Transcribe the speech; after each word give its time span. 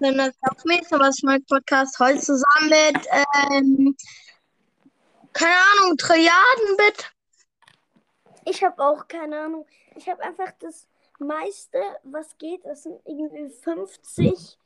Ich 0.00 0.06
bin 0.08 0.16
das 0.16 0.64
nächste 0.64 0.96
was 1.00 1.24
mein 1.24 1.44
Podcast 1.46 1.98
heute 1.98 2.20
zusammen 2.20 2.68
mit, 2.68 3.08
ähm, 3.50 3.96
keine 5.32 5.56
Ahnung, 5.74 5.96
Trilliarden-Bit. 5.96 7.12
Ich 8.44 8.62
habe 8.62 8.80
auch 8.80 9.08
keine 9.08 9.40
Ahnung. 9.40 9.66
Ich 9.96 10.08
habe 10.08 10.22
einfach 10.22 10.52
das 10.60 10.86
meiste, 11.18 11.82
was 12.04 12.38
geht. 12.38 12.64
Das 12.64 12.84
sind 12.84 13.00
irgendwie 13.06 13.50
50 13.50 14.56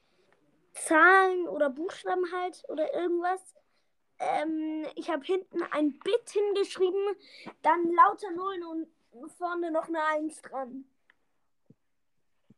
Zahlen 0.75 1.49
oder 1.49 1.71
Buchstaben 1.71 2.31
halt 2.31 2.63
oder 2.69 2.93
irgendwas. 2.93 3.41
Ähm, 4.19 4.85
ich 4.97 5.09
habe 5.09 5.25
hinten 5.25 5.63
ein 5.71 5.99
Bit 6.01 6.29
hingeschrieben, 6.29 7.17
dann 7.63 7.91
lauter 7.91 8.31
Nullen 8.33 8.87
und 9.13 9.33
vorne 9.33 9.71
noch 9.71 9.89
eine 9.89 10.05
1 10.05 10.43
dran. 10.43 10.85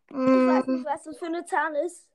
Ich 0.09 0.17
weiß 0.17 0.67
nicht, 0.67 0.85
was 0.85 1.05
das 1.05 1.19
für 1.19 1.27
eine 1.27 1.45
Zahl 1.45 1.77
ist. 1.77 2.09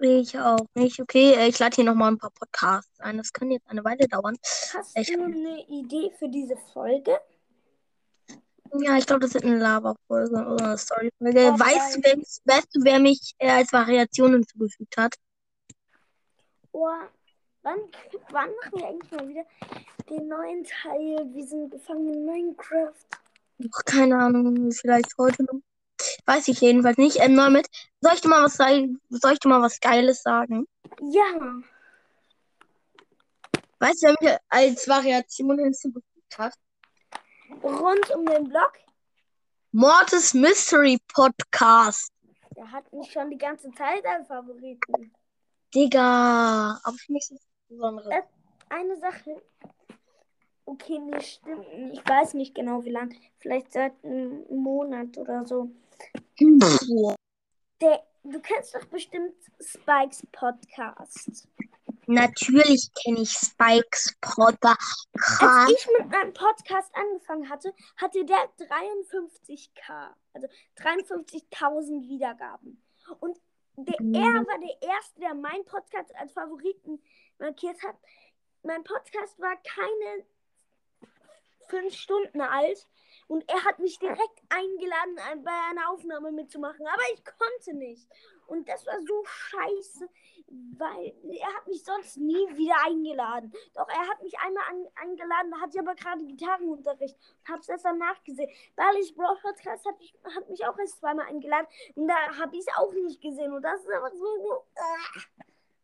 Ich 0.00 0.38
auch 0.38 0.66
nicht. 0.74 1.00
Okay, 1.00 1.34
äh, 1.34 1.48
ich 1.48 1.58
lade 1.58 1.76
hier 1.76 1.84
nochmal 1.84 2.10
ein 2.12 2.18
paar 2.18 2.30
Podcasts 2.30 3.00
ein. 3.00 3.16
Das 3.18 3.32
kann 3.32 3.50
jetzt 3.50 3.68
eine 3.68 3.84
Weile 3.84 4.06
dauern. 4.08 4.36
Hast 4.74 4.96
Ich- 4.98 5.08
du 5.12 5.22
eine 5.22 5.64
Idee 5.68 6.10
für 6.18 6.28
diese 6.28 6.56
Folge? 6.72 7.18
Ja, 8.80 8.96
ich 8.98 9.06
glaube, 9.06 9.20
das 9.20 9.34
wird 9.34 9.44
eine 9.44 9.58
Lava-Folge 9.58 10.34
oder 10.34 10.64
eine 10.64 10.78
Story-Folge. 10.78 11.52
Oh, 11.54 11.58
weißt, 11.60 11.96
du, 11.96 12.00
wer, 12.02 12.16
weißt 12.16 12.68
du, 12.74 12.80
wer 12.82 12.98
mich 12.98 13.34
äh, 13.38 13.50
als 13.50 13.72
Variation 13.72 14.32
hinzugefügt 14.32 14.96
hat? 14.96 15.14
Oh, 16.72 16.88
wann, 17.62 17.78
wann 18.30 18.50
machen 18.64 18.72
wir 18.80 18.88
eigentlich 18.88 19.12
mal 19.12 19.28
wieder 19.28 19.44
den 20.10 20.26
neuen 20.26 20.64
Teil? 20.64 21.32
Wir 21.32 21.46
sind 21.46 21.70
gefangen 21.70 22.12
in 22.14 22.24
Minecraft. 22.24 22.94
Ach, 23.72 23.84
keine 23.84 24.18
Ahnung, 24.18 24.72
vielleicht 24.72 25.16
heute 25.18 25.44
noch. 25.44 25.60
Weiß 26.26 26.48
ich 26.48 26.60
jedenfalls 26.60 26.98
nicht. 26.98 27.18
Ähm, 27.20 27.34
Neumit, 27.34 27.68
soll 28.00 28.12
ich 28.14 28.20
dir 28.20 28.28
mal 28.28 28.44
was 28.44 28.54
sagen? 28.54 29.00
Soll 29.10 29.32
ich 29.32 29.38
dir 29.38 29.48
mal 29.48 29.62
was 29.62 29.80
Geiles 29.80 30.22
sagen? 30.22 30.66
Ja. 31.00 31.60
Weißt 33.78 34.02
du, 34.02 34.06
wer 34.06 34.16
mich 34.20 34.38
als 34.48 34.88
Variation 34.88 35.58
hinzugefügt 35.58 36.38
hat? 36.38 36.54
Rund 37.62 38.10
um 38.14 38.26
den 38.26 38.48
Block. 38.48 38.72
Mortis 39.72 40.34
Mystery 40.34 40.98
Podcast. 41.12 42.12
Der 42.56 42.70
hat 42.70 42.92
mich 42.92 43.10
schon 43.10 43.30
die 43.30 43.38
ganze 43.38 43.70
Zeit 43.72 44.06
als 44.06 44.28
Favoriten. 44.28 45.12
Digga. 45.74 46.80
Aber 46.82 46.96
für 46.96 47.12
mich 47.12 47.24
ist 47.30 47.40
es 47.40 47.68
Besonderes. 47.68 48.08
Äh. 48.10 48.22
Eine 48.70 48.96
Sache. 48.96 49.42
Okay, 50.64 50.98
nee, 50.98 51.20
stimmt. 51.20 51.66
Ich 51.92 52.08
weiß 52.08 52.34
nicht 52.34 52.54
genau 52.54 52.84
wie 52.84 52.90
lang. 52.90 53.14
Vielleicht 53.38 53.72
seit 53.72 53.92
einem 54.02 54.44
Monat 54.50 55.18
oder 55.18 55.44
so. 55.44 55.70
Boah. 56.40 57.14
Der, 57.80 58.02
du 58.24 58.40
kennst 58.40 58.74
doch 58.74 58.84
bestimmt 58.86 59.34
Spikes 59.60 60.22
Podcast. 60.32 61.48
Natürlich 62.06 62.90
kenne 63.02 63.20
ich 63.22 63.30
Spikes 63.30 64.14
Podcast. 64.20 65.08
Als 65.40 65.70
ich 65.70 65.88
mit 65.98 66.10
meinem 66.10 66.32
Podcast 66.34 66.90
angefangen 66.94 67.48
hatte, 67.48 67.72
hatte 67.96 68.24
der 68.26 68.50
53k, 68.58 70.14
also 70.34 70.46
53.000 70.76 72.08
Wiedergaben. 72.08 72.82
Und 73.20 73.38
der, 73.76 74.00
Mhm. 74.00 74.14
er 74.14 74.46
war 74.46 74.58
der 74.60 74.82
Erste, 74.88 75.20
der 75.20 75.34
meinen 75.34 75.64
Podcast 75.64 76.14
als 76.16 76.32
Favoriten 76.32 77.02
markiert 77.38 77.82
hat. 77.82 77.96
Mein 78.62 78.84
Podcast 78.84 79.38
war 79.40 79.56
keine 79.62 80.24
fünf 81.68 81.94
Stunden 81.94 82.40
alt 82.40 82.86
und 83.28 83.48
er 83.48 83.64
hat 83.64 83.78
mich 83.78 83.98
direkt 83.98 84.42
eingeladen, 84.48 85.18
ein- 85.30 85.42
bei 85.44 85.52
einer 85.70 85.90
Aufnahme 85.90 86.32
mitzumachen, 86.32 86.86
aber 86.86 87.02
ich 87.12 87.24
konnte 87.24 87.74
nicht. 87.74 88.08
Und 88.46 88.68
das 88.68 88.84
war 88.86 89.00
so 89.00 89.24
scheiße, 89.24 90.06
weil 90.76 91.14
er 91.32 91.54
hat 91.54 91.66
mich 91.66 91.82
sonst 91.82 92.18
nie 92.18 92.46
wieder 92.56 92.74
eingeladen. 92.84 93.52
Doch 93.74 93.88
er 93.88 94.06
hat 94.08 94.22
mich 94.22 94.38
einmal 94.38 94.64
an, 94.68 94.86
eingeladen, 94.96 95.50
da 95.50 95.60
hatte 95.60 95.70
ich 95.76 95.80
aber 95.80 95.94
gerade 95.94 96.24
Gitarrenunterricht 96.26 97.16
und 97.16 97.48
hab's 97.52 97.68
erst 97.70 97.86
danach 97.86 98.22
gesehen. 98.22 98.50
Ballish 98.76 99.14
Brawl 99.14 99.38
Podcast 99.40 99.86
hat, 99.86 99.98
mich- 99.98 100.14
hat 100.34 100.48
mich 100.50 100.66
auch 100.66 100.78
erst 100.78 100.98
zweimal 100.98 101.26
eingeladen 101.26 101.66
und 101.94 102.06
da 102.08 102.36
habe 102.38 102.54
ich 102.56 102.60
es 102.66 102.76
auch 102.76 102.92
nicht 102.92 103.22
gesehen. 103.22 103.52
Und 103.52 103.62
das 103.62 103.80
ist 103.80 103.90
einfach 103.90 104.12
so. 104.12 104.64
ah, 104.76 105.20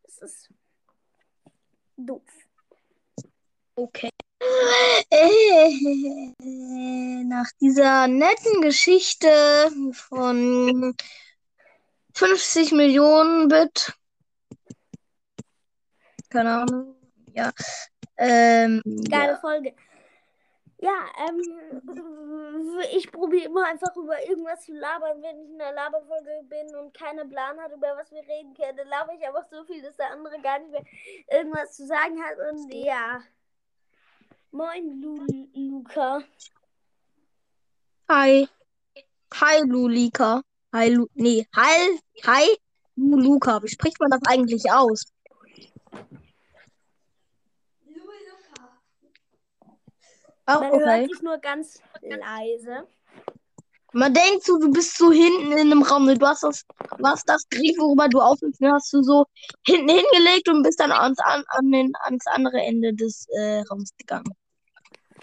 Das 0.03 0.19
ist 0.19 0.53
doof. 1.97 2.23
Okay. 3.77 4.11
Äh, 4.41 6.35
Nach 7.25 7.47
dieser 7.61 8.07
netten 8.09 8.63
Geschichte 8.63 9.29
von 9.93 10.97
50 12.15 12.73
Millionen 12.73 13.49
Bit. 13.49 13.93
Keine 16.31 16.63
Ahnung. 16.63 16.97
Ja. 17.35 17.53
Ähm, 18.17 18.83
Geile 19.11 19.33
ja. 19.33 19.39
Folge. 19.39 19.75
Ja, 20.79 21.05
ähm, 21.29 21.43
ich 22.97 23.13
probiere 23.13 23.45
immer 23.45 23.67
einfach 23.67 23.95
über 23.97 24.19
irgendwas 24.27 24.65
zu 24.65 24.73
labern, 24.73 25.21
wenn 25.21 25.39
ich 25.43 25.51
in 25.51 25.61
einer 25.61 25.75
Laberfolge 25.75 26.31
bin 26.49 26.75
und 26.77 26.95
keinen 26.95 27.29
Plan 27.29 27.59
hat, 27.61 27.73
über 27.73 27.95
was 27.97 28.11
wir 28.11 28.23
reden 28.23 28.55
können. 28.55 28.79
Dann 28.79 28.89
laber 28.89 29.13
ich 29.13 29.27
einfach 29.27 29.47
so 29.51 29.63
viel, 29.65 29.83
dass 29.83 29.97
der 29.97 30.11
andere 30.11 30.41
gar 30.41 30.59
nicht 30.59 30.71
mehr 30.71 30.85
irgendwas 31.31 31.77
zu 31.77 31.87
sagen 31.87 32.23
hat. 32.23 32.39
Und 32.51 32.73
ja. 32.73 33.21
Moin, 34.53 35.01
Lu 35.01 35.27
Luca. 35.55 36.25
Hi. 38.09 38.49
Hi, 39.35 39.61
Lulika. 39.63 40.43
Hi, 40.73 40.89
Lu 40.89 41.07
nee, 41.15 41.47
hi, 41.55 41.99
hi, 42.25 42.57
Luluka. 42.97 43.63
Wie 43.63 43.69
spricht 43.69 44.01
man 44.01 44.11
das 44.11 44.21
eigentlich 44.27 44.71
aus? 44.73 45.05
Ach, 50.47 50.61
Man 50.61 50.73
okay. 50.73 50.85
hört 50.85 51.11
sich 51.11 51.23
nur 51.23 51.39
ganz 51.39 51.81
leise. 52.03 52.89
Man 53.93 54.15
denkt 54.15 54.45
so, 54.45 54.59
du 54.59 54.71
bist 54.71 54.97
so 54.97 55.11
hinten 55.11 55.53
in 55.53 55.73
einem 55.73 55.83
Raum. 55.83 56.07
Du 56.07 56.27
hast 56.27 56.43
das, 56.43 56.65
hast 57.03 57.29
das 57.29 57.49
Gerät, 57.49 57.77
worüber 57.79 58.09
du 58.09 58.21
aufnimmst, 58.21 58.61
ne, 58.61 58.73
hast 58.73 58.93
du 58.93 59.03
so 59.03 59.27
hinten 59.67 59.89
hingelegt 59.89 60.49
und 60.49 60.63
bist 60.63 60.79
dann 60.79 60.93
ans, 60.93 61.19
an, 61.21 61.43
an 61.49 61.71
den, 61.71 61.93
ans 62.03 62.25
andere 62.29 62.61
Ende 62.61 62.95
des 62.95 63.27
äh, 63.31 63.63
Raums 63.69 63.91
gegangen. 63.97 64.33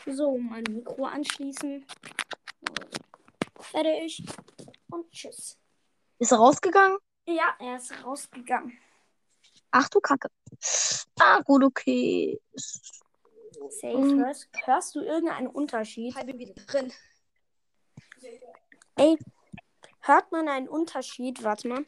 So, 0.06 0.38
mein 0.38 0.64
Mikro 0.70 1.06
anschließen. 1.06 1.86
Fertig. 3.60 4.26
Und 4.90 5.12
tschüss. 5.12 5.58
Ist 6.20 6.32
er 6.32 6.38
rausgegangen? 6.38 6.98
Ja, 7.26 7.56
er 7.60 7.78
ist 7.78 7.94
rausgegangen. 8.04 8.78
Ach 9.72 9.90
du 9.90 10.00
Kacke. 10.00 10.30
Ah, 11.20 11.42
gut, 11.42 11.64
okay. 11.64 12.40
Safe. 12.56 14.16
Hörst, 14.18 14.48
hörst 14.66 14.96
du 14.96 15.02
irgendeinen 15.02 15.48
Unterschied? 15.48 16.16
Ich 16.18 16.26
bin 16.26 16.40
wieder 16.40 16.54
drin. 16.54 16.92
Ey, 19.00 19.16
hört 20.00 20.32
man 20.32 20.50
einen 20.50 20.68
Unterschied? 20.68 21.44
Warte 21.44 21.68
mal. 21.68 21.86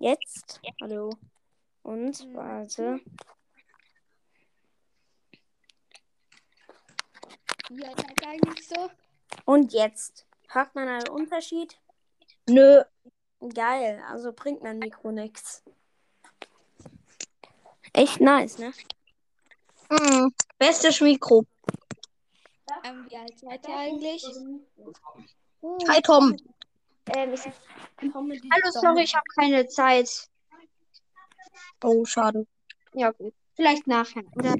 Jetzt. 0.00 0.60
Hallo. 0.80 1.10
Und, 1.84 2.34
warte. 2.34 3.00
Wie 7.68 7.84
alt 7.84 8.00
seid 8.00 8.26
eigentlich 8.26 8.66
so? 8.66 8.90
Und 9.44 9.72
jetzt. 9.72 10.26
Hört 10.48 10.74
man 10.74 10.88
einen 10.88 11.08
Unterschied? 11.10 11.78
Nö. 12.48 12.82
Geil. 13.54 14.02
Also 14.08 14.32
bringt 14.32 14.64
mein 14.64 14.80
Mikro 14.80 15.12
nichts. 15.12 15.62
Echt 17.92 18.20
nice, 18.20 18.58
ne? 18.58 18.72
Mm, 19.90 20.28
bestes 20.58 21.00
Mikro. 21.00 21.44
Ähm, 22.82 23.06
wie 23.08 23.16
alt 23.16 23.38
seid 23.38 23.68
ihr 23.68 23.76
eigentlich? 23.76 24.24
Hi, 25.62 26.00
Tom. 26.02 26.36
Ähm, 27.14 27.34
ich 27.34 28.12
Comedy 28.12 28.48
Hallo, 28.52 28.70
sorry, 28.70 29.02
ich 29.02 29.14
habe 29.14 29.24
keine 29.36 29.66
Zeit. 29.66 30.28
Oh, 31.82 32.04
schade. 32.04 32.46
Ja, 32.92 33.10
gut. 33.10 33.34
Vielleicht 33.56 33.86
nachher. 33.86 34.22
Oder? 34.36 34.54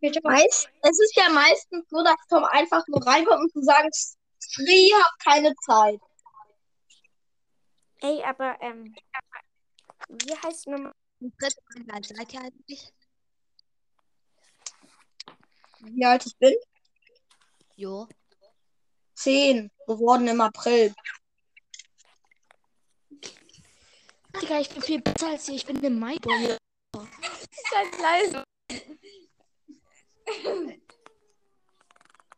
Weiß, 0.00 0.68
es 0.82 1.00
ist 1.00 1.16
ja 1.16 1.28
meistens 1.30 1.88
so, 1.88 2.02
dass 2.02 2.16
Tom 2.28 2.44
einfach 2.44 2.86
nur 2.88 3.04
reinkommt 3.06 3.42
und 3.44 3.54
du 3.54 3.62
sagst, 3.62 4.18
Free, 4.54 4.90
hab 4.92 5.18
keine 5.24 5.54
Zeit. 5.56 6.00
Ey, 8.00 8.22
aber, 8.22 8.56
ähm. 8.60 8.94
Wie 10.08 10.34
heißt 10.36 10.68
nochmal? 10.68 10.92
Wie 11.18 11.32
alt 11.90 12.06
seid 12.06 12.32
ihr 12.32 12.40
eigentlich? 12.40 12.92
Wie 15.80 16.04
alt 16.04 16.26
ich 16.26 16.36
bin? 16.36 16.54
Jo. 17.76 18.06
Zehn. 19.16 19.70
Geworden 19.86 20.28
im 20.28 20.40
April. 20.40 20.94
Digga, 24.40 24.60
ich 24.60 24.68
bin 24.68 24.82
viel 24.82 25.00
besser 25.00 25.28
als 25.28 25.48
ihr. 25.48 25.54
Ich 25.54 25.66
bin 25.66 25.82
im 25.82 25.98
Mai. 25.98 26.16
Ganz 26.22 27.98
leise. 28.00 28.44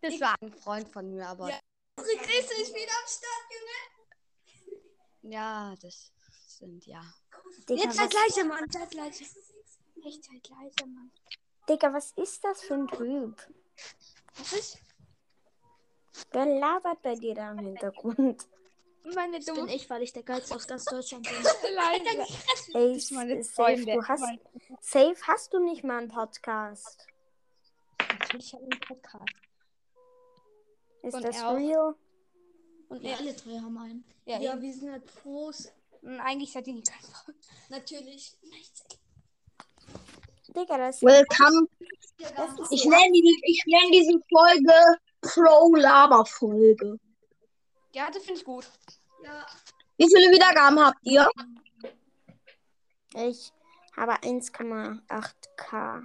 Das 0.01 0.21
war 0.21 0.37
ein 0.41 0.53
Freund 0.53 0.89
von 0.89 1.11
mir, 1.11 1.27
aber. 1.27 1.51
Unsere 1.97 2.17
Grüße 2.19 2.63
ist 2.63 2.73
wieder 2.75 2.93
am 2.93 3.09
Start, 3.09 3.47
Junge. 3.51 5.35
Ja, 5.35 5.75
das. 5.83 6.13
sind, 6.59 6.87
ja. 6.87 7.03
Digga, 7.69 7.83
Jetzt 7.83 7.99
halt 7.99 8.15
was, 8.15 8.29
leise, 8.29 8.45
Mann, 8.45 8.71
seid 8.71 8.95
leise. 8.95 9.25
Echt 9.25 10.25
seid 10.25 10.49
leise, 10.49 10.87
Mann. 10.87 11.11
Digga, 11.69 11.93
was 11.93 12.13
ist 12.13 12.45
das 12.45 12.63
für 12.63 12.75
ein 12.75 12.87
Typ? 12.87 13.53
Was 14.37 14.53
ist? 14.53 14.79
Wer 16.33 16.47
labert 16.47 17.03
bei 17.03 17.15
dir 17.15 17.35
da 17.35 17.53
im 17.53 17.59
Hintergrund? 17.59 18.47
Meine 19.15 19.39
Das 19.41 19.55
bin 19.55 19.69
ich, 19.69 19.89
weil 19.89 20.03
ich 20.03 20.13
der 20.13 20.23
Geilste 20.23 20.55
aus 20.55 20.67
ganz 20.67 20.85
Deutschland 20.85 21.27
bin. 21.27 21.35
leise. 21.75 22.35
Ey, 22.75 22.99
sind 23.01 23.17
meine 23.17 23.43
safe, 23.43 23.85
du 23.85 24.03
hast, 24.07 24.25
safe 24.81 25.17
hast 25.27 25.53
du 25.55 25.61
nicht 25.61 25.83
mal 25.85 25.99
einen 25.99 26.09
Podcast. 26.09 27.07
Natürlich 27.99 28.53
habe 28.53 28.65
ich 28.65 28.73
einen 28.73 28.81
Podcast. 28.81 29.33
Ist 31.03 31.15
Und 31.15 31.23
das 31.25 31.43
auch. 31.43 31.55
real? 31.55 31.95
Und 32.89 33.03
Wir 33.03 33.11
er, 33.11 33.19
alle 33.19 33.33
drei 33.35 33.59
haben 33.59 33.79
einen. 33.79 34.05
ja, 34.27 34.39
Ja, 34.41 34.61
wir 34.61 34.73
sind 34.75 34.91
halt 34.91 35.07
Pros. 35.23 35.71
Und 36.03 36.21
eigentlich 36.21 36.53
seid 36.53 36.67
ihr 36.67 36.75
nicht 36.75 36.91
einfach. 36.91 37.29
Natürlich. 37.71 38.37
Digga, 40.49 40.79
das, 40.79 41.03
Willkommen. 41.03 41.69
das 42.19 42.59
ist 42.61 42.73
Ich 42.73 42.85
nenne 42.85 43.13
die, 43.13 43.41
ich 43.45 43.63
nenne 43.67 43.91
diese 43.93 44.19
Folge 44.29 44.99
Pro 45.21 45.75
Lava 45.75 46.25
Folge. 46.25 46.99
Ja, 47.93 48.11
das 48.11 48.23
finde 48.23 48.41
ich 48.41 48.45
gut. 48.45 48.67
Ja, 49.25 49.47
Wie 49.97 50.07
viele 50.07 50.33
Wiedergaben 50.33 50.79
habt 50.79 50.99
ihr? 51.03 51.29
Ich 53.15 53.53
habe 53.97 54.13
1,8k. 54.15 56.05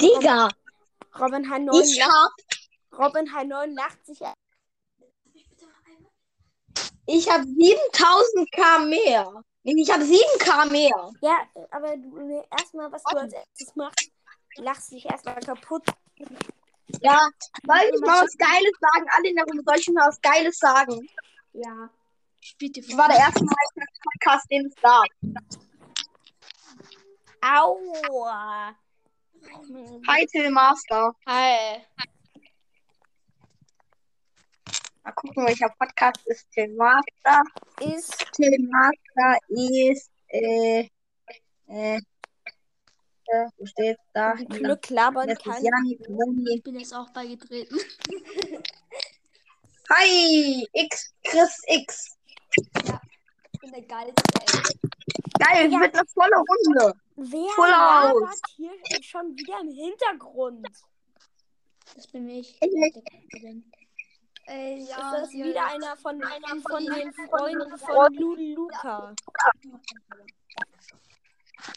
Digga, 0.00 0.48
Robin 1.18 1.48
hat 1.48 1.60
ich 1.60 1.66
89, 1.66 2.02
hab, 2.02 2.32
Robin 2.98 3.32
hat 3.32 3.46
89. 3.46 4.20
ich 7.06 7.28
hab 7.28 7.42
7000k 7.42 8.86
mehr. 8.86 9.44
Nee, 9.64 9.80
Ich 9.80 9.90
hab 9.90 10.00
7k 10.00 10.70
mehr. 10.70 11.10
Ja, 11.20 11.38
aber 11.70 11.96
du, 11.96 12.42
erstmal, 12.50 12.90
was 12.90 13.02
du 13.04 13.16
als 13.16 13.32
erstes 13.32 13.76
machst, 13.76 14.10
lachst 14.56 14.90
dich 14.90 15.04
erstmal 15.06 15.36
kaputt. 15.36 15.84
Ja, 17.00 17.28
soll 17.64 17.90
ich 17.94 18.00
mal 18.00 18.24
was 18.24 18.36
Geiles 18.36 18.72
sagen? 18.80 19.06
Alle 19.16 19.28
in 19.28 19.36
der 19.36 19.44
Runde, 19.44 19.62
soll 19.64 19.78
ich 19.78 19.88
mal 19.88 20.08
was 20.08 20.20
Geiles 20.20 20.58
sagen? 20.58 21.08
Ja. 21.52 21.90
spielt 22.40 22.76
die 22.76 22.80
Ich 22.80 22.96
war 22.96 23.08
der 23.08 23.18
erste 23.18 23.44
Minecraft-Podcast, 23.44 24.50
den 24.50 24.66
es 24.66 24.74
gab. 24.76 25.06
Aua. 27.40 28.74
Hi, 30.08 30.26
Till 30.26 30.50
Master. 30.50 31.14
Hi. 31.26 31.82
Mal 35.04 35.12
gucken, 35.12 35.44
welcher 35.46 35.68
Podcast 35.70 36.24
ist 36.26 36.48
Till 36.52 36.72
Master. 36.76 37.42
Ist 37.80 38.24
Till 38.34 38.56
Master 38.70 39.36
ist, 39.48 40.10
äh, 40.28 40.88
äh, 41.66 41.96
äh, 41.96 43.48
wo 43.56 43.66
steht 43.66 43.96
da? 44.12 44.34
Glück 44.34 44.88
labern 44.90 45.36
kann. 45.42 45.60
Jani, 45.60 45.98
Toni. 46.06 46.54
Ich 46.54 46.62
bin 46.62 46.78
jetzt 46.78 46.94
auch 46.94 47.10
beigetreten. 47.10 47.76
Hi, 49.90 50.68
X, 50.72 51.12
Chris 51.24 51.60
X. 51.66 52.16
Ich 52.56 53.60
bin 53.60 53.72
der 53.72 53.82
geilste. 53.82 54.22
Geil, 55.40 55.66
es 55.66 55.80
wird 55.80 55.94
eine 55.96 56.08
volle 56.14 56.36
Runde. 56.36 56.94
Wer 57.16 57.50
Voll 57.56 57.70
labert 57.70 58.22
aus. 58.30 58.40
hier 58.54 58.70
schon 59.02 59.36
wieder 59.36 59.60
im 59.62 59.70
Hintergrund? 59.72 60.68
Das 61.96 62.06
bin 62.06 62.28
ich. 62.28 62.56
Ich 62.62 63.81
nicht. 64.46 64.54
Ey, 64.54 64.82
ist 64.82 64.90
ja. 64.90 65.12
das 65.12 65.32
wieder 65.32 65.66
einer 65.66 65.96
von, 65.96 66.20
von, 66.20 66.62
von 66.62 66.84
den 66.84 67.12
Freunden 67.12 67.78
von 67.78 68.14
Lulu 68.14 68.54
Luca? 68.54 69.14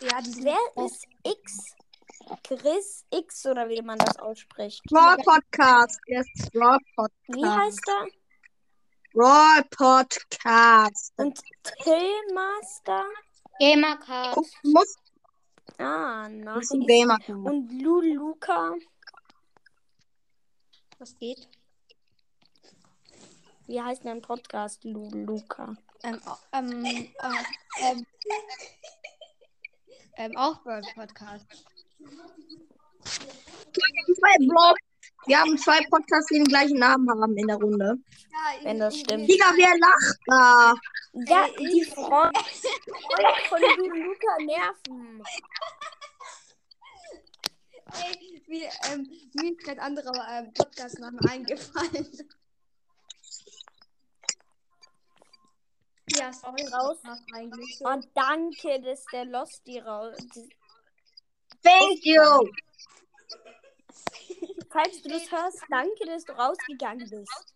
Ja, 0.02 0.22
die. 0.22 0.44
Wer 0.44 0.86
ist 0.86 1.06
X? 1.24 1.76
Chris 2.44 3.06
X 3.12 3.46
oder 3.46 3.70
wie 3.70 3.82
man 3.82 4.00
das 4.00 4.18
ausspricht. 4.18 4.82
Raw 4.92 5.16
Podcast. 5.24 6.00
Yes, 6.08 6.28
Raw 6.56 6.80
Podcast. 6.96 7.28
Wie 7.28 7.46
heißt 7.46 7.88
er? 7.88 8.08
Raw 9.14 9.64
Podcast. 9.70 11.14
Und 11.18 11.40
Tillmaster? 11.84 13.06
Gamercast. 13.60 14.38
Du 14.64 14.72
musst 14.72 15.00
Ah, 15.78 16.30
nice. 16.30 16.72
Und 16.72 17.72
Lulu 17.82 18.14
Luca? 18.14 18.76
Was 21.00 21.16
geht? 21.18 21.50
Wie 23.68 23.82
heißt 23.82 24.06
dein 24.06 24.22
Podcast? 24.22 24.84
Lulu 24.84 25.26
Luca. 25.26 25.76
Ähm, 26.04 26.22
ähm, 26.54 26.86
äh, 26.86 27.06
ähm, 27.82 28.06
ähm, 30.18 30.38
auch 30.38 30.64
Bird 30.64 30.86
Podcast. 30.94 31.48
Zwei 33.04 34.38
Blogs. 34.40 34.80
Wir 35.26 35.40
haben 35.40 35.58
zwei 35.58 35.80
Podcasts, 35.90 36.28
die 36.28 36.36
den 36.36 36.46
gleichen 36.46 36.78
Namen 36.78 37.10
haben 37.10 37.36
in 37.36 37.48
der 37.48 37.58
Runde. 37.58 37.98
Wenn 38.62 38.80
das 38.80 39.00
stimmt. 39.00 39.28
Digga, 39.28 39.46
wer 39.56 39.76
lacht 39.80 40.20
da? 40.28 40.76
Ja, 41.28 41.48
die 41.58 41.84
Freunde 41.86 42.40
von 43.50 43.62
Luca 43.62 44.38
nerven. 44.46 45.24
Ey, 47.94 48.44
wie, 48.48 48.64
ähm, 48.92 49.10
mir 49.34 49.52
ist 49.52 49.64
kein 49.64 49.80
anderer 49.80 50.14
ähm, 50.30 50.54
Podcast-Name 50.54 51.20
eingefallen. 51.30 52.30
Ja, 56.26 56.32
auch 56.44 56.56
Raus. 56.74 56.98
Und 57.82 58.08
danke, 58.16 58.82
dass 58.82 59.04
der 59.12 59.26
Losty 59.26 59.80
raus. 59.80 60.18
Thank 61.64 62.06
you. 62.06 62.22
Falls 64.72 65.02
du 65.02 65.10
das 65.10 65.32
hörst, 65.32 65.64
danke, 65.70 66.06
dass 66.06 66.24
du 66.26 66.34
rausgegangen 66.34 67.10
bist. 67.10 67.54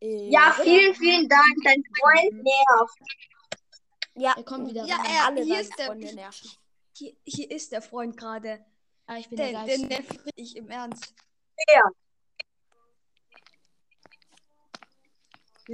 Ja, 0.00 0.52
vielen, 0.60 0.94
vielen 0.94 1.28
Dank. 1.28 1.56
Dein 1.64 1.82
Freund 1.98 2.42
nervt. 2.42 2.98
Ja, 4.14 4.34
Er 4.36 4.44
kommt 4.44 4.68
wieder 4.68 4.84
Ja, 4.84 4.96
rein. 4.96 5.06
er- 5.10 5.26
alle 5.26 5.42
hier 5.42 5.60
ist 5.60 5.76
der- 5.78 5.86
Freunde 5.86 6.14
nerven. 6.14 6.50
Hier, 6.96 7.16
hier 7.24 7.50
ist 7.50 7.72
der 7.72 7.82
Freund 7.82 8.16
gerade. 8.16 8.64
Ah, 9.06 9.16
ich 9.16 9.28
bin 9.28 9.36
der, 9.38 9.50
Der, 9.52 9.64
der 9.64 9.78
nervt 9.78 10.24
richtig 10.26 10.56
im 10.56 10.70
Ernst. 10.70 11.14
Wer? 11.66 11.82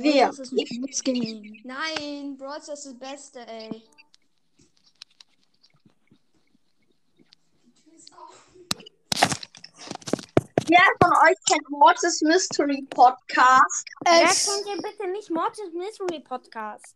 Wer? 0.00 0.28
Das 0.28 0.38
ist 0.38 0.52
ein. 0.52 1.61
Nein, 1.64 2.37
Bros, 2.37 2.67
das 2.67 2.87
ist 2.87 2.87
das 2.87 2.99
Beste, 2.99 3.40
ey. 3.49 3.83
Wer 10.69 10.83
von 11.02 11.11
euch 11.11 11.37
kennt 11.50 11.69
Mortis 11.71 12.21
Mystery 12.23 12.87
Podcast? 12.90 13.87
Wer 14.05 14.21
kennt 14.21 14.67
ihr 14.67 14.83
bitte 14.83 15.11
nicht 15.11 15.31
Mortis 15.31 15.73
Mystery 15.73 16.21
Podcast? 16.21 16.95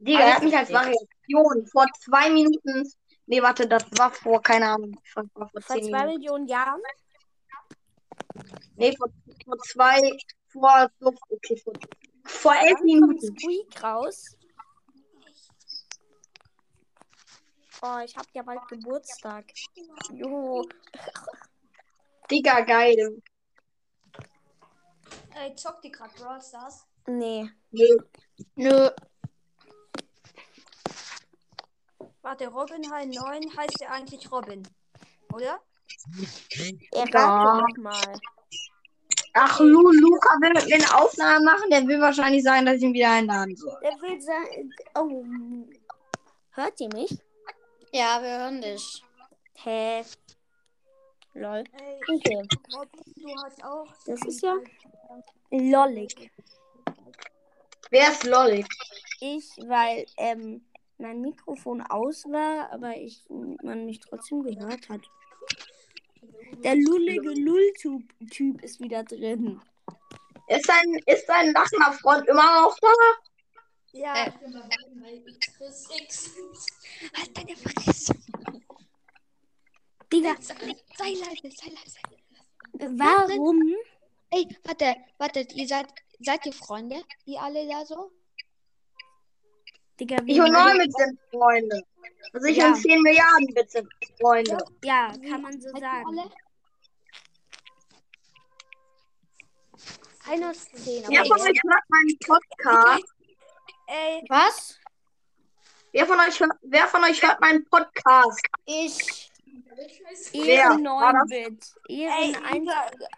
Digga, 0.00 0.20
er 0.20 0.34
hat 0.36 0.42
mich 0.42 0.56
als 0.56 0.72
Variation 0.72 1.66
vor 1.66 1.86
zwei 2.00 2.28
Minuten. 2.30 2.90
Nee, 3.26 3.40
warte, 3.40 3.68
das 3.68 3.84
war 3.96 4.10
vor, 4.10 4.42
keine 4.42 4.70
Ahnung, 4.70 4.98
schon 5.04 5.30
vor, 5.30 5.48
vor 5.48 5.60
Vor 5.62 5.76
zehn 5.76 5.84
zwei 5.84 6.06
Minuten. 6.06 6.18
Millionen 6.18 6.48
Jahren? 6.48 6.82
Nee, 8.74 8.96
vor, 8.96 9.08
vor 9.44 9.58
zwei, 9.58 10.00
vor, 10.58 10.90
so, 11.00 11.12
okay, 11.30 11.56
vor, 11.62 11.72
vor 12.24 12.54
elf 12.54 12.80
Minuten. 12.80 13.20
Squeak 13.38 13.82
raus. 13.82 14.36
Oh, 17.82 17.98
ich 18.04 18.16
hab 18.16 18.26
ja 18.32 18.42
bald 18.42 18.66
Geburtstag. 18.68 19.44
Jo. 20.12 20.66
Digga, 22.30 22.60
geil. 22.62 23.22
Ey, 25.34 25.54
zockt 25.54 25.84
die 25.84 25.90
gerade 25.90 26.14
Brawl 26.14 26.40
Stars? 26.40 26.86
Nee. 27.06 27.50
Nee. 27.70 27.96
Nö. 28.54 28.90
Warte, 32.22 32.48
Robin 32.48 32.90
High 32.90 33.06
9 33.06 33.56
heißt 33.56 33.80
ja 33.80 33.90
eigentlich 33.90 34.30
Robin. 34.32 34.66
Oder? 35.32 35.60
Er 36.92 37.08
Ja. 37.08 37.60
doch 37.60 37.76
mal. 37.76 38.20
Ach, 39.38 39.60
Lu, 39.60 39.90
Luca 39.90 40.30
will 40.40 40.52
mit 40.54 40.66
mir 40.66 40.76
eine 40.76 40.94
Aufnahme 40.96 41.44
machen. 41.44 41.70
Der 41.70 41.86
will 41.86 42.00
wahrscheinlich 42.00 42.42
sagen, 42.42 42.64
dass 42.64 42.76
ich 42.76 42.84
ihn 42.84 42.94
wieder 42.94 43.10
einladen 43.10 43.54
soll. 43.54 43.76
Der 43.82 43.92
will 44.00 44.20
sagen. 44.20 44.72
Oh. 44.94 45.24
Hört 46.52 46.80
ihr 46.80 46.88
mich? 46.94 47.18
Ja, 47.92 48.22
wir 48.22 48.38
hören 48.38 48.62
dich. 48.62 49.04
Hä? 49.56 50.02
Lol. 51.34 51.64
Okay. 52.08 52.48
Robin, 52.74 53.14
du 53.16 53.42
hast 53.44 53.62
auch. 53.62 53.86
Das 54.06 54.24
ist 54.24 54.42
ja 54.42 54.54
lollig. 55.50 56.30
Wer 57.90 58.10
ist 58.10 58.24
Lollig? 58.24 58.66
Ich, 59.20 59.44
weil 59.66 60.06
ähm, 60.16 60.64
mein 60.96 61.20
Mikrofon 61.20 61.82
aus 61.82 62.24
war, 62.24 62.72
aber 62.72 62.96
ich 62.96 63.22
man 63.28 63.84
mich 63.84 64.00
trotzdem 64.00 64.42
gehört 64.42 64.88
hat. 64.88 65.02
Der 66.64 66.74
lullige 66.76 67.30
Lull-Typ 67.30 68.62
ist 68.62 68.80
wieder 68.80 69.04
drin. 69.04 69.60
Ist 70.48 70.68
dein, 70.68 70.94
ist 71.06 71.26
dein 71.26 71.52
lachender 71.52 71.92
Freund 71.92 72.26
immer 72.28 72.62
noch 72.62 72.76
da? 72.80 72.88
Ja. 73.92 74.26
Äh. 74.26 74.32
Halt 77.16 77.36
deine 77.36 77.56
Fresse. 77.56 78.14
Digga, 80.12 80.36
Sei 80.40 81.10
leise, 81.14 81.50
sei 81.56 81.70
leise. 81.70 82.98
warum? 82.98 83.74
Ey, 84.30 84.46
warte, 84.64 84.96
wartet, 85.18 85.52
ihr 85.54 85.66
seid, 85.66 85.86
seid 86.20 86.46
ihr 86.46 86.52
Freunde? 86.52 87.02
Die 87.26 87.38
alle 87.38 87.66
da 87.68 87.84
so? 87.84 88.12
Digga, 89.98 90.16
Ich 90.26 90.38
und 90.40 90.52
Neumit 90.52 90.92
sind 90.96 91.18
Freunde. 91.30 91.82
Also 92.32 92.46
ich 92.46 92.56
Ja. 92.56 92.68
und 92.68 92.76
10 92.76 93.02
Milliarden 93.02 93.54
Bit 93.54 93.70
sind 93.70 93.88
Freunde. 94.20 94.58
Ja, 94.82 95.12
kann 95.28 95.42
man 95.42 95.60
so 95.60 95.70
sagen. 95.70 96.30
zehn, 100.74 101.04
aber 101.04 101.12
Wer 101.14 101.24
von 101.24 101.40
euch 101.40 101.60
hört 101.62 101.84
meinen 101.88 102.18
Podcast? 102.18 103.14
Ey, 103.86 104.24
Was? 104.28 104.78
Wer 105.92 106.06
von 106.06 106.18
euch 106.18 106.40
hört, 106.40 106.52
wer 106.62 106.86
von 106.88 107.04
euch 107.04 107.22
hört 107.22 107.40
meinen 107.40 107.64
Podcast? 107.66 108.40
Ich. 108.66 109.30
Wer? 110.32 110.44
Ehren 110.44 110.84
War 110.84 111.12
das? 111.12 111.22
9-Bit. 111.30 111.74
ey, 111.88 112.32
Ehren 112.32 112.44
1, 112.44 112.68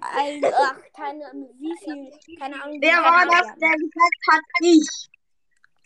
ein, 0.00 0.44
ach, 0.54 0.74
keine 0.94 1.30
Ahnung, 1.30 1.50
wie 1.58 1.74
viel, 1.82 2.36
keine 2.38 2.62
Ahnung. 2.62 2.78
Wer 2.80 2.98
war 3.02 3.24
das, 3.26 3.54
der 3.58 3.70
gesagt 3.70 4.18
hat, 4.30 4.40
ich? 4.60 5.08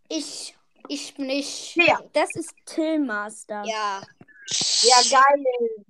Ich. 0.09 0.56
Ich 0.88 1.14
bin 1.14 1.30
ich. 1.30 1.74
Wer? 1.76 2.02
Das 2.12 2.28
ist 2.34 2.54
Tillmaster. 2.66 3.62
Ja. 3.66 4.02
Ja, 4.82 4.96
geil. 5.10 5.84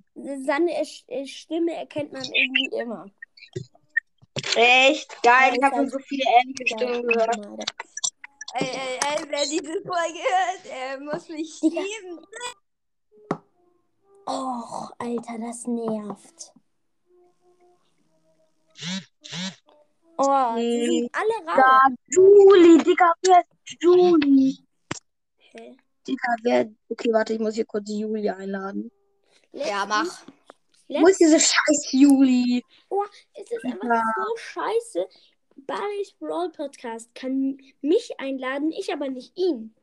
Seine 0.45 0.71
äh, 1.07 1.25
Stimme 1.25 1.73
erkennt 1.75 2.13
man 2.13 2.23
irgendwie 2.23 2.75
immer. 2.77 3.05
Echt 4.55 5.21
geil. 5.23 5.53
Ich 5.55 5.59
Ja, 5.61 5.65
habe 5.67 5.75
schon 5.77 5.89
so 5.89 5.99
viele 5.99 6.23
ähnliche 6.39 6.67
Stimmen 6.75 7.07
gehört. 7.07 7.37
ey, 8.55 8.67
ey, 8.67 8.99
ey, 9.17 9.25
wer 9.27 9.41
diese 9.45 9.81
Folge 9.81 10.19
hört, 10.19 10.65
der 10.65 10.99
muss 10.99 11.27
mich 11.29 11.59
lieben. 11.61 12.25
Och, 14.25 14.91
Alter, 14.99 15.37
das 15.39 15.65
nervt. 15.67 16.53
Oh, 20.17 20.55
die 20.55 20.85
sind 20.85 21.11
alle 21.13 21.47
raus. 21.47 21.57
Ja, 21.57 21.87
Julie, 22.07 22.77
Digga, 22.83 23.11
wer 23.23 23.39
ist 23.39 23.81
Julie? 23.81 24.57
Hä? 25.55 25.75
Digga, 26.07 26.35
wer. 26.43 26.69
Okay, 26.89 27.13
warte, 27.13 27.33
ich 27.33 27.39
muss 27.39 27.55
hier 27.55 27.65
kurz 27.65 27.89
Julie 27.89 28.35
einladen. 28.35 28.91
Ja, 29.51 29.85
mach. 29.87 30.25
Wo 30.89 31.07
ist 31.07 31.19
diese 31.19 31.39
scheiß 31.39 31.91
Julie? 31.91 32.61
Oh, 32.89 33.03
es 33.33 33.49
ist 33.51 33.63
einfach 33.63 33.87
Ja. 33.87 34.03
so 34.15 34.35
scheiße. 34.37 35.07
Barry's 35.55 36.13
Brawl 36.19 36.51
Podcast 36.51 37.13
kann 37.15 37.57
mich 37.81 38.19
einladen, 38.19 38.71
ich 38.71 38.91
aber 38.91 39.09
nicht 39.09 39.37
ihn. 39.37 39.73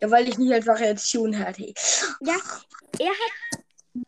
Ja, 0.00 0.10
weil 0.10 0.28
ich 0.28 0.38
nicht 0.38 0.52
einfach 0.52 0.78
jetzt 0.78 1.10
Tune 1.10 1.38
hatte. 1.38 1.72
Ja, 2.20 2.36
er 2.98 3.10
hat, 3.10 3.60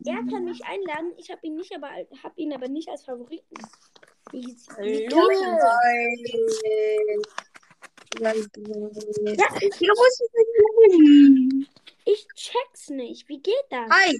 er 0.05 0.25
kann 0.29 0.45
mich 0.45 0.63
einladen, 0.65 1.13
ich 1.17 1.29
habe 1.29 1.45
ihn 1.45 1.55
nicht, 1.55 1.75
aber 1.75 1.89
habe 2.23 2.33
ihn 2.37 2.53
aber 2.53 2.67
nicht 2.69 2.89
als 2.89 3.03
Favoriten. 3.03 3.55
Wie, 4.31 4.57
wie 4.79 5.07
Ja, 8.19 8.33
ich, 8.33 8.47
wo 9.81 10.05
ist 10.05 10.23
diese 10.23 10.93
Julie? 10.93 11.67
ich 12.05 12.27
check's 12.35 12.89
nicht. 12.89 13.27
Wie 13.29 13.39
geht 13.39 13.53
das? 13.69 13.89
Hi. 13.89 14.17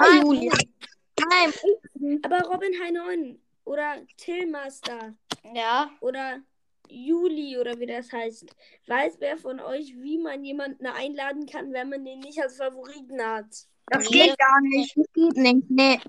Hi, 0.00 0.20
Julie. 0.20 0.50
Hi. 0.50 2.20
Aber 2.22 2.40
Robin 2.48 2.72
H9 2.72 3.36
oder 3.64 4.02
Tillmaster 4.16 5.14
Ja. 5.54 5.90
oder 6.00 6.40
Juli 6.88 7.58
oder 7.58 7.78
wie 7.80 7.86
das 7.86 8.12
heißt, 8.12 8.46
weiß 8.86 9.16
wer 9.18 9.36
von 9.36 9.60
euch, 9.60 9.94
wie 9.96 10.18
man 10.18 10.44
jemanden 10.44 10.86
einladen 10.86 11.46
kann, 11.46 11.72
wenn 11.72 11.88
man 11.90 12.04
den 12.04 12.20
nicht 12.20 12.40
als 12.40 12.56
Favoriten 12.56 13.20
hat? 13.20 13.46
Das 13.86 14.08
geht 14.08 14.38
gar 14.38 14.60
nicht. 14.62 14.96
Das 14.96 15.06
geht 15.12 15.36
nicht. 15.36 15.70
Nee. 15.70 16.00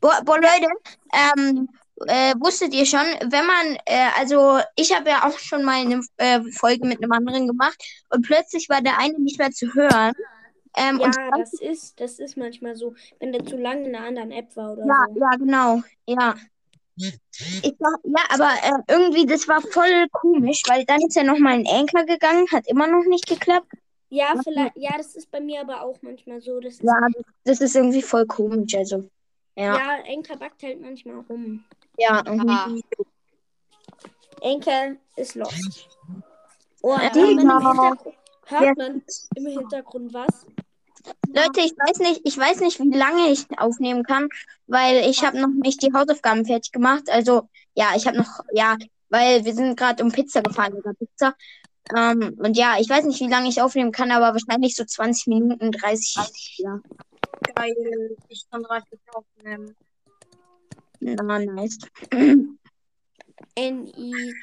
Boah, 0.00 0.22
boah 0.24 0.36
Leute, 0.40 0.68
ähm, 1.12 1.68
äh, 2.06 2.34
wusstet 2.38 2.74
ihr 2.74 2.86
schon, 2.86 3.00
wenn 3.00 3.46
man, 3.46 3.76
äh, 3.86 4.08
also 4.18 4.58
ich 4.76 4.94
habe 4.94 5.10
ja 5.10 5.26
auch 5.26 5.38
schon 5.38 5.64
mal 5.64 5.80
eine 5.80 6.00
äh, 6.16 6.40
Folge 6.52 6.86
mit 6.86 7.02
einem 7.02 7.12
anderen 7.12 7.46
gemacht 7.46 7.76
und 8.10 8.26
plötzlich 8.26 8.68
war 8.68 8.80
der 8.80 8.98
eine 8.98 9.18
nicht 9.18 9.38
mehr 9.38 9.50
zu 9.50 9.72
hören. 9.74 10.12
Ähm, 10.76 11.00
Ja, 11.00 11.10
das 11.36 11.52
ist, 11.54 12.00
das 12.00 12.18
ist 12.18 12.36
manchmal 12.36 12.76
so, 12.76 12.94
wenn 13.20 13.32
der 13.32 13.44
zu 13.44 13.56
lange 13.56 13.88
in 13.88 13.94
einer 13.94 14.06
anderen 14.06 14.32
App 14.32 14.56
war 14.56 14.72
oder 14.72 14.86
ja, 14.86 15.06
so. 15.12 15.20
ja, 15.20 15.30
genau, 15.36 15.82
ja. 16.06 16.34
Ich 16.96 17.74
war, 17.78 17.98
ja, 18.04 18.22
aber 18.28 18.50
äh, 18.62 18.92
irgendwie, 18.92 19.26
das 19.26 19.48
war 19.48 19.60
voll 19.60 20.06
komisch, 20.12 20.62
weil 20.68 20.84
dann 20.84 21.00
ist 21.00 21.16
er 21.16 21.24
nochmal 21.24 21.58
in 21.58 21.66
Anchor 21.66 22.04
gegangen, 22.04 22.46
hat 22.52 22.66
immer 22.68 22.86
noch 22.86 23.04
nicht 23.04 23.26
geklappt. 23.26 23.68
Ja, 24.10 24.34
vielleicht, 24.44 24.76
ja, 24.76 24.90
das 24.96 25.14
ist 25.14 25.30
bei 25.30 25.40
mir 25.40 25.62
aber 25.62 25.82
auch 25.82 25.96
manchmal 26.02 26.40
so. 26.42 26.60
Das 26.60 26.78
Ja, 26.80 27.08
das 27.44 27.62
ist 27.62 27.74
irgendwie 27.74 28.02
voll 28.02 28.26
komisch, 28.26 28.74
also. 28.74 29.08
Ja, 29.56 29.76
ja, 29.76 30.04
Enker 30.04 30.36
backt 30.36 30.62
halt 30.62 30.80
manchmal 30.80 31.20
rum. 31.28 31.64
Ja. 31.98 32.22
mhm. 32.26 32.82
Enker 34.40 34.96
ist 35.16 35.34
lost. 35.34 35.88
Oh. 36.82 36.98
Hintergrund, 36.98 38.00
Ja. 38.50 38.60
hört 38.60 38.76
man 38.76 39.02
im 39.36 39.46
Hintergrund 39.46 40.12
was? 40.12 40.46
Leute, 41.28 41.60
ich 41.60 41.72
weiß 41.72 41.98
nicht, 41.98 42.20
ich 42.24 42.36
weiß 42.36 42.60
nicht, 42.60 42.78
wie 42.80 42.96
lange 42.96 43.28
ich 43.30 43.46
aufnehmen 43.58 44.04
kann, 44.04 44.28
weil 44.66 45.08
ich 45.08 45.24
habe 45.24 45.40
noch 45.40 45.48
nicht 45.48 45.82
die 45.82 45.92
Hausaufgaben 45.92 46.44
fertig 46.44 46.72
gemacht. 46.72 47.10
Also 47.10 47.48
ja, 47.74 47.90
ich 47.96 48.06
habe 48.06 48.18
noch, 48.18 48.40
ja, 48.52 48.76
weil 49.08 49.44
wir 49.44 49.54
sind 49.54 49.76
gerade 49.76 50.02
um 50.02 50.12
Pizza 50.12 50.42
gefahren 50.42 50.74
oder 50.74 50.94
Pizza. 50.94 51.34
Ähm, 51.96 52.36
und 52.38 52.56
ja, 52.56 52.76
ich 52.78 52.88
weiß 52.88 53.04
nicht, 53.04 53.20
wie 53.20 53.28
lange 53.28 53.48
ich 53.48 53.60
aufnehmen 53.60 53.92
kann, 53.92 54.10
aber 54.12 54.32
wahrscheinlich 54.32 54.76
so 54.76 54.84
20 54.84 55.26
Minuten, 55.26 55.72
30. 55.72 56.58
Ja. 56.58 56.80
Geil, 57.54 58.16
ich 58.28 58.48
kann 58.50 58.62
30 58.62 59.00
aufnehmen. 59.12 59.74
Na, 61.02 61.38
nice. 61.38 61.78
N-I-C-E. 63.56 64.34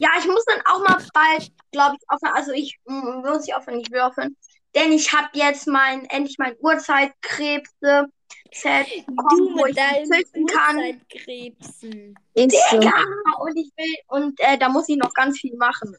Ja, 0.00 0.08
ich 0.18 0.26
muss 0.26 0.44
dann 0.46 0.60
auch 0.64 0.80
mal 0.80 0.98
bald, 1.14 1.52
glaube 1.70 1.96
ich, 1.96 2.02
aufhören. 2.08 2.34
Also 2.34 2.52
ich 2.52 2.78
mm, 2.86 3.20
muss 3.22 3.46
nicht 3.46 3.54
aufhören, 3.54 3.80
ich 3.80 3.90
will 3.90 4.00
aufhören. 4.00 4.36
Denn 4.74 4.92
ich 4.92 5.12
habe 5.12 5.28
jetzt 5.34 5.66
mein, 5.66 6.06
endlich 6.06 6.38
mein 6.38 6.56
Uhrzeitkrebse 6.60 8.08
Set 8.52 8.86
Du 9.06 9.14
bekommen, 9.14 9.58
wo 9.58 9.64
mit 9.64 9.76
ich 9.76 10.08
züchten 10.08 10.46
kann. 10.46 10.76
Uhrzeitkrebsen. 10.76 12.14
Ist 12.34 12.70
so. 12.70 12.80
Ja, 12.80 13.04
und 13.40 13.56
ich 13.56 13.70
will, 13.76 13.94
und 14.08 14.40
äh, 14.40 14.58
da 14.58 14.68
muss 14.68 14.88
ich 14.88 14.96
noch 14.96 15.14
ganz 15.14 15.38
viel 15.38 15.56
machen. 15.56 15.96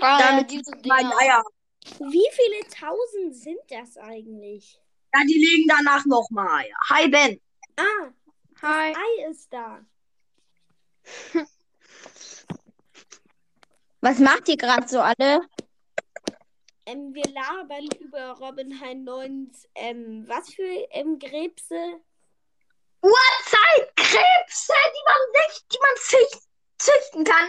Ah, 0.00 0.18
Damit 0.18 0.50
diese 0.50 0.72
Meine. 0.84 1.16
Eier. 1.18 1.42
Wie 1.98 2.28
viele 2.32 2.60
tausend 2.68 3.34
sind 3.34 3.60
das 3.70 3.96
eigentlich? 3.96 4.80
Ja, 5.12 5.20
die 5.26 5.38
legen 5.38 5.66
danach 5.68 6.04
noch 6.06 6.28
mal 6.30 6.46
Eier. 6.62 6.76
Hi 6.90 7.08
Ben. 7.08 7.40
Ah, 7.76 8.10
Hi. 8.62 8.94
Ei 8.94 9.30
ist 9.30 9.52
da. 9.52 9.80
Was 14.02 14.18
macht 14.18 14.48
ihr 14.48 14.56
gerade 14.56 14.86
so 14.88 15.00
alle? 15.00 15.42
Ähm, 16.86 17.12
wir 17.14 17.24
labern 17.24 17.86
über 18.00 18.32
Robin 18.38 18.80
Hein 18.80 19.04
9 19.04 19.52
ähm, 19.74 20.24
was 20.26 20.52
für 20.54 20.62
ähm, 20.90 21.18
Krebse? 21.18 22.00
Uhrzeitkrebse, 23.02 24.72
die 24.72 25.04
man 25.06 25.20
sich, 25.34 25.66
die 25.68 25.78
man 25.80 25.94
züch- 25.98 26.42
züchten 26.78 27.24
kann. 27.24 27.48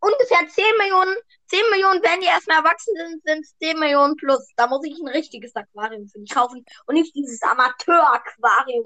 Ungefähr 0.00 0.48
10 0.48 0.64
Millionen. 0.78 1.16
10 1.46 1.60
Millionen, 1.70 2.02
wenn 2.02 2.20
die 2.20 2.26
erstmal 2.26 2.58
erwachsen 2.58 2.94
sind, 2.94 3.22
sind 3.24 3.40
es 3.40 3.56
10 3.58 3.78
Millionen 3.78 4.16
plus. 4.16 4.46
Da 4.56 4.66
muss 4.66 4.84
ich 4.84 4.98
ein 4.98 5.08
richtiges 5.08 5.54
Aquarium 5.56 6.06
für 6.06 6.20
mich 6.20 6.30
kaufen 6.30 6.64
und 6.86 6.94
nicht 6.94 7.14
dieses 7.14 7.42
Amateur-Aquarium. 7.42 8.84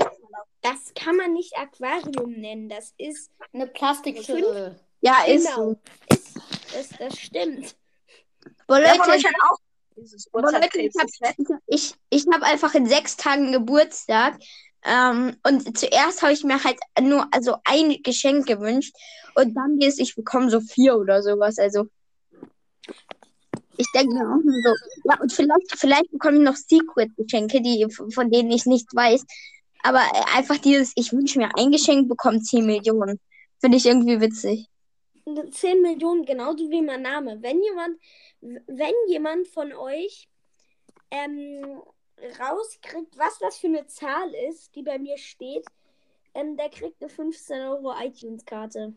Das 0.60 0.92
kann 0.94 1.16
man 1.16 1.32
nicht 1.32 1.56
Aquarium 1.56 2.32
nennen. 2.32 2.68
Das 2.68 2.94
ist 2.98 3.30
Eine 3.52 3.66
Plastikschüssel. 3.66 4.78
Ja, 5.00 5.24
ist 5.24 5.46
genau. 5.46 5.56
so. 5.56 5.76
Ist, 6.08 6.38
das, 6.72 6.88
das 6.98 7.18
stimmt. 7.18 7.76
Boah, 8.66 8.78
Leute, 8.78 9.00
hat 9.00 9.34
auch 9.50 9.58
Boah, 10.32 10.52
Leute, 10.52 10.80
ich 10.80 10.94
habe 10.98 11.58
ich, 11.66 11.94
ich 12.08 12.24
hab 12.32 12.42
einfach 12.42 12.74
in 12.74 12.86
sechs 12.86 13.16
Tagen 13.16 13.52
Geburtstag. 13.52 14.38
Ähm, 14.84 15.36
und 15.46 15.78
zuerst 15.78 16.22
habe 16.22 16.32
ich 16.32 16.44
mir 16.44 16.62
halt 16.62 16.78
nur 17.00 17.26
also 17.30 17.56
ein 17.64 18.02
Geschenk 18.02 18.46
gewünscht. 18.46 18.94
Und 19.34 19.54
dann 19.54 19.78
ist, 19.80 20.00
ich 20.00 20.14
bekomme 20.14 20.50
so 20.50 20.60
vier 20.60 20.96
oder 20.96 21.22
sowas. 21.22 21.58
Also 21.58 21.86
ich 23.76 23.86
denke 23.94 24.14
mir 24.14 24.22
auch 24.22 24.42
nur 24.42 24.54
so. 24.62 24.74
Ja, 25.04 25.20
und 25.20 25.32
vielleicht, 25.32 25.76
vielleicht 25.76 26.10
bekomme 26.10 26.38
ich 26.38 26.42
noch 26.42 26.56
Secret-Geschenke, 26.56 27.88
von 28.12 28.30
denen 28.30 28.50
ich 28.50 28.66
nicht 28.66 28.88
weiß. 28.94 29.24
Aber 29.82 30.02
einfach 30.36 30.58
dieses, 30.58 30.92
ich 30.96 31.12
wünsche 31.12 31.38
mir 31.38 31.50
ein 31.56 31.72
Geschenk, 31.72 32.08
bekomme 32.08 32.40
10 32.40 32.64
Millionen. 32.64 33.18
Finde 33.60 33.76
ich 33.76 33.86
irgendwie 33.86 34.20
witzig. 34.20 34.68
10 35.24 35.82
Millionen, 35.82 36.24
genauso 36.24 36.68
wie 36.70 36.82
mein 36.82 37.02
Name. 37.02 37.38
Wenn 37.42 37.62
jemand, 37.62 37.98
wenn 38.40 38.94
jemand 39.08 39.48
von 39.48 39.72
euch 39.72 40.28
ähm, 41.10 41.80
rauskriegt, 42.38 43.16
was 43.18 43.38
das 43.38 43.58
für 43.58 43.66
eine 43.68 43.86
Zahl 43.86 44.32
ist, 44.34 44.74
die 44.74 44.82
bei 44.82 44.98
mir 44.98 45.18
steht, 45.18 45.66
ähm, 46.34 46.56
der 46.56 46.70
kriegt 46.70 47.00
eine 47.02 47.10
15 47.10 47.60
Euro 47.62 47.92
iTunes-Karte. 47.98 48.94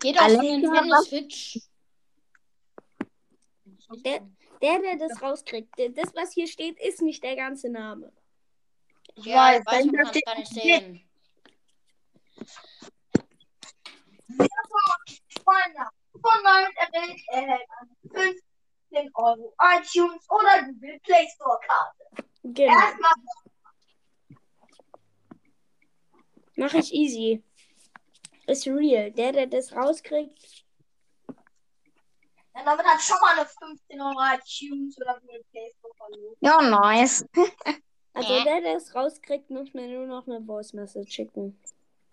Geht 0.00 0.16
auf 0.18 0.24
Alexa, 0.24 0.42
Nintendo 0.42 1.02
Switch. 1.02 1.60
Der, 4.04 4.20
der, 4.62 4.78
der 4.80 4.96
das 4.96 5.20
rauskriegt, 5.22 5.76
der- 5.78 5.90
das, 5.90 6.14
was 6.14 6.32
hier 6.32 6.46
steht, 6.48 6.78
ist 6.80 7.02
nicht 7.02 7.22
der 7.22 7.36
ganze 7.36 7.68
Name. 7.68 8.12
Ich 9.14 9.26
Ja, 9.26 9.36
weiß, 9.36 9.60
ich 9.60 9.66
weiß, 9.66 9.84
man 9.86 9.94
kann 9.94 10.02
es 10.04 10.08
steht 10.10 10.26
gar 10.26 10.38
nicht 10.38 10.52
sehen. 10.52 11.02
Freunde 15.44 15.88
von 16.12 16.42
neuem 16.42 16.72
erwähnt, 16.76 17.20
erhält 17.28 17.62
eine 17.78 18.34
15 18.92 19.10
Euro 19.14 19.54
iTunes 19.60 20.28
oder 20.30 20.62
Google 20.64 20.98
Play 21.04 21.26
Store 21.34 21.58
Karte. 21.66 22.28
Genau. 22.54 22.72
Erstmal 22.72 23.10
Mache 26.56 26.78
ich 26.78 26.92
easy. 26.92 27.42
Ist 28.46 28.66
real. 28.66 29.10
Der, 29.10 29.32
der 29.32 29.46
das 29.46 29.72
rauskriegt, 29.74 30.64
Ja, 32.54 32.64
damit 32.64 32.86
hat 32.86 33.00
schon 33.02 33.18
mal 33.20 33.36
eine 33.38 33.46
15 33.46 34.00
Euro 34.00 34.18
iTunes 34.34 34.96
oder 34.98 35.20
Google 35.20 35.44
Play 35.50 35.70
Store 35.78 35.94
verloren. 35.96 36.36
Ja, 36.40 36.62
nice. 36.62 37.26
also 38.14 38.32
Äh. 38.32 38.44
der, 38.44 38.60
der 38.62 38.74
das 38.74 38.94
rauskriegt, 38.94 39.50
muss 39.50 39.74
mir 39.74 39.88
nur 39.88 40.06
noch 40.06 40.26
eine 40.26 40.42
Voice 40.42 40.72
Message 40.72 41.12
schicken. 41.12 41.58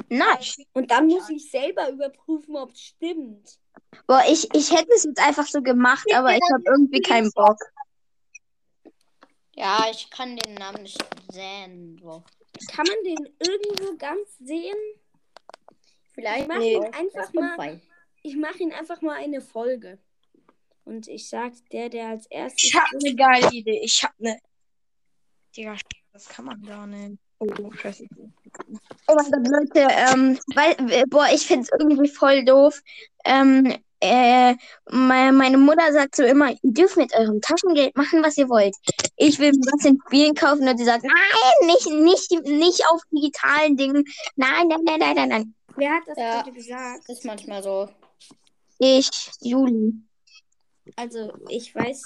Nice. 0.10 0.58
Und 0.74 0.92
dann 0.92 1.08
muss 1.08 1.30
ich 1.30 1.50
selber 1.50 1.90
überprüfen, 1.90 2.58
ob 2.58 2.72
es 2.72 2.82
stimmt. 2.82 3.58
Boah, 4.08 4.22
ich, 4.28 4.54
ich 4.54 4.72
hätte 4.72 4.92
es 4.94 5.06
jetzt 5.06 5.22
einfach 5.25 5.48
so 5.48 5.62
gemacht, 5.62 6.06
aber 6.13 6.34
ich 6.34 6.42
habe 6.54 6.63
irgendwie 6.66 7.02
keinen 7.02 7.32
Bock. 7.32 7.58
Ja, 9.56 9.86
ich 9.92 10.10
kann 10.10 10.36
den 10.36 10.56
Namen 10.56 10.84
nicht 10.84 10.98
sehen. 11.32 12.00
So. 12.02 12.24
Kann 12.72 12.86
man 12.88 13.04
den 13.04 13.36
irgendwo 13.40 13.96
ganz 13.98 14.38
sehen? 14.40 14.76
Vielleicht 16.14 16.48
mach 16.48 16.58
nee. 16.58 16.76
ihn 16.76 16.84
einfach 16.86 17.34
mal- 17.34 17.82
Ich 18.22 18.36
mache 18.36 18.60
ihn 18.60 18.72
einfach 18.72 19.02
mal 19.02 19.16
eine 19.18 19.42
Folge. 19.42 20.00
Und 20.86 21.08
ich 21.08 21.30
sag, 21.30 21.54
der, 21.72 21.90
der 21.90 22.10
als 22.10 22.26
erstes. 22.28 22.64
Ich 22.66 22.76
habe 22.76 22.98
eine 22.98 23.16
geile 23.16 23.50
Idee. 23.52 23.80
Ich 23.84 24.04
habe 24.04 24.14
eine. 24.20 24.40
Digga, 25.56 25.76
das 26.12 26.28
kann 26.28 26.46
man 26.46 26.62
gar 26.62 26.88
nicht. 26.88 27.20
Oh, 27.40 27.72
scheiße. 27.72 28.06
Oh 29.08 29.16
mein 29.16 29.32
Gott, 29.32 29.48
Leute, 29.48 29.88
ähm, 29.92 30.39
weil, 30.56 30.92
äh, 30.92 31.04
boah, 31.08 31.28
ich 31.34 31.46
find's 31.46 31.70
irgendwie 31.78 32.08
voll 32.08 32.44
doof. 32.46 32.82
Ähm, 33.26 33.76
äh, 34.04 34.56
meine, 34.92 35.58
Mutter 35.58 35.94
sagt 35.94 36.18
so 36.18 36.24
immer, 36.24 36.52
ihr 36.52 36.58
dürft 36.63 36.98
mit 36.98 37.13
eurem 37.16 37.39
Taschengeld 37.39 37.96
machen, 37.96 38.22
was 38.22 38.38
ihr 38.38 38.50
wollt. 38.50 38.76
Ich 39.16 39.39
will 39.39 39.52
mir 39.54 39.72
was 39.72 39.86
in 39.86 39.98
Spielen 40.08 40.36
kaufen 40.36 40.68
und 40.68 40.78
sie 40.78 40.84
sagt, 40.84 41.06
nein, 41.06 41.68
nicht, 41.68 41.89
nicht, 41.89 42.46
nicht 42.48 42.82
auf 42.89 43.02
digitalen 43.12 43.78
Dingen. 43.78 44.04
Nein, 44.36 44.68
nein, 44.68 44.82
nein, 44.84 45.00
nein, 45.00 45.16
nein, 45.16 45.30
nein. 45.30 45.56
Wer 45.78 45.92
hat 45.92 46.04
das 46.06 46.18
Ja. 46.18 46.42
gerade 46.42 46.52
gesagt? 46.52 47.10
Ist 47.10 47.24
manchmal 47.24 47.63
so. 47.63 47.88
Ich, 48.80 49.10
Juli. 49.42 49.94
Also, 50.98 51.32
ich 51.48 51.74
weiß, 51.74 52.04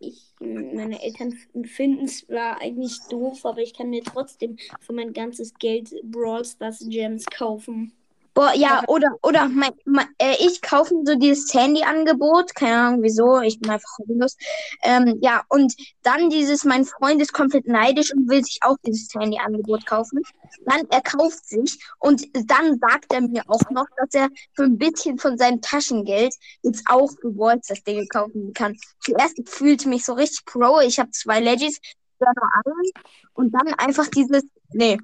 ich, 0.00 0.34
meine 0.40 1.00
Eltern 1.00 1.32
finden 1.64 2.06
es 2.06 2.26
zwar 2.26 2.60
eigentlich 2.60 2.98
doof, 3.08 3.46
aber 3.46 3.60
ich 3.60 3.72
kann 3.72 3.90
mir 3.90 4.02
trotzdem 4.02 4.56
für 4.80 4.92
mein 4.92 5.12
ganzes 5.12 5.54
Geld 5.54 5.94
Brawl 6.02 6.44
Stars 6.44 6.84
Gems 6.88 7.24
kaufen. 7.26 7.92
Boah, 8.34 8.52
ja, 8.52 8.82
oder, 8.88 9.16
oder 9.22 9.48
mein, 9.48 9.70
mein, 9.84 10.08
äh, 10.18 10.34
ich 10.40 10.60
kaufe 10.60 10.92
so 11.04 11.14
dieses 11.14 11.54
Handy-Angebot, 11.54 12.52
keine 12.56 12.76
Ahnung 12.76 13.02
wieso, 13.02 13.40
ich 13.40 13.60
bin 13.60 13.70
einfach 13.70 13.88
hobbylos. 13.98 14.36
Ähm, 14.82 15.18
ja, 15.22 15.44
und 15.48 15.72
dann 16.02 16.30
dieses, 16.30 16.64
mein 16.64 16.84
Freund 16.84 17.22
ist 17.22 17.32
komplett 17.32 17.68
neidisch 17.68 18.12
und 18.12 18.28
will 18.28 18.44
sich 18.44 18.58
auch 18.62 18.76
dieses 18.84 19.14
Handy-Angebot 19.14 19.86
kaufen. 19.86 20.20
Dann 20.66 20.82
er 20.90 21.00
kauft 21.02 21.46
sich 21.46 21.78
und 22.00 22.26
dann 22.32 22.76
sagt 22.80 23.12
er 23.12 23.20
mir 23.20 23.42
auch 23.46 23.70
noch, 23.70 23.86
dass 23.96 24.12
er 24.14 24.28
für 24.54 24.64
ein 24.64 24.78
bisschen 24.78 25.18
von 25.18 25.38
seinem 25.38 25.60
Taschengeld 25.60 26.34
jetzt 26.62 26.82
auch 26.86 27.12
Walls 27.22 27.68
das 27.68 27.84
Ding 27.84 28.08
kaufen 28.08 28.52
kann. 28.52 28.76
Zuerst 28.98 29.38
ich 29.38 29.48
fühlte 29.48 29.88
mich 29.88 30.04
so 30.04 30.14
richtig 30.14 30.44
pro, 30.44 30.80
ich 30.80 30.98
habe 30.98 31.10
zwei 31.12 31.38
Legis, 31.38 31.78
dann 32.18 32.34
nur 32.36 32.50
einen 32.64 32.90
und 33.34 33.54
dann 33.54 33.74
einfach 33.74 34.08
dieses, 34.08 34.42
nee, 34.72 34.98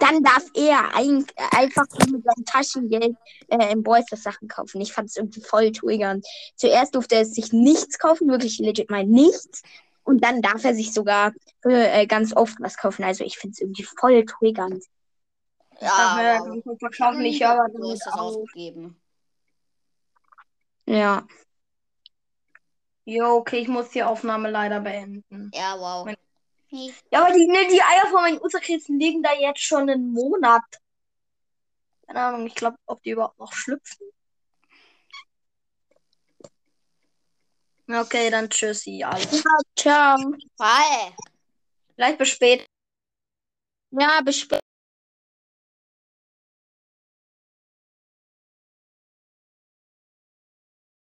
dann 0.00 0.22
darf 0.22 0.44
er 0.54 0.94
ein, 0.96 1.26
einfach 1.52 1.86
mit 2.10 2.24
seinem 2.24 2.44
Taschengeld 2.44 3.16
äh, 3.48 3.72
im 3.72 3.82
Boys 3.82 4.04
das 4.10 4.22
Sachen 4.22 4.48
kaufen. 4.48 4.80
Ich 4.80 4.92
fand 4.92 5.08
es 5.08 5.16
irgendwie 5.16 5.40
voll 5.42 5.70
triggernd. 5.72 6.26
Zuerst 6.56 6.94
durfte 6.94 7.16
er 7.16 7.24
sich 7.24 7.52
nichts 7.52 7.98
kaufen, 7.98 8.28
wirklich 8.28 8.58
legit 8.58 8.90
mal 8.90 9.04
nichts. 9.04 9.62
Und 10.04 10.24
dann 10.24 10.42
darf 10.42 10.64
er 10.64 10.74
sich 10.74 10.92
sogar 10.92 11.32
äh, 11.62 12.06
ganz 12.06 12.34
oft 12.34 12.56
was 12.60 12.76
kaufen. 12.76 13.04
Also 13.04 13.24
ich 13.24 13.38
finde 13.38 13.52
es 13.52 13.60
irgendwie 13.60 13.84
voll 13.98 14.24
triggernd. 14.24 14.84
Ja, 15.80 16.40
ich 16.54 16.64
wow. 16.64 16.78
verkaufe 16.78 17.18
mich 17.18 17.46
aber 17.46 17.68
Du 17.72 17.90
hast 17.90 18.04
das 18.06 18.14
auch. 18.14 18.36
ausgegeben. 18.36 19.00
Ja. 20.86 21.26
Jo, 23.04 23.36
okay, 23.36 23.58
ich 23.58 23.68
muss 23.68 23.90
die 23.90 24.02
Aufnahme 24.02 24.50
leider 24.50 24.80
beenden. 24.80 25.50
Ja, 25.54 25.76
wow. 25.78 26.04
Mein- 26.04 26.16
Hey. 26.70 26.94
Ja, 27.10 27.24
aber 27.24 27.34
die, 27.34 27.46
ne, 27.46 27.66
die 27.68 27.82
Eier 27.82 28.06
von 28.10 28.22
meinen 28.22 28.40
Usterkrebsen 28.40 28.98
liegen 28.98 29.22
da 29.22 29.32
jetzt 29.34 29.60
schon 29.60 29.90
einen 29.90 30.12
Monat. 30.12 30.62
Keine 32.06 32.20
Ahnung, 32.20 32.46
ich 32.46 32.54
glaube, 32.54 32.76
ob 32.86 33.02
die 33.02 33.10
überhaupt 33.10 33.38
noch 33.38 33.52
schlüpfen. 33.52 34.06
Okay, 37.88 38.30
dann 38.30 38.48
tschüssi, 38.48 39.02
alle. 39.02 39.26
Ciao. 39.76 40.16
Hi. 40.60 41.12
Vielleicht 41.96 42.18
bis 42.18 42.28
später. 42.28 42.64
Ja, 43.90 44.20
bis 44.24 44.38
später. 44.38 44.59